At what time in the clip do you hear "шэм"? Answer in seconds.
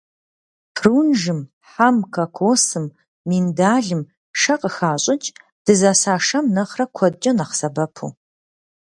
6.25-6.45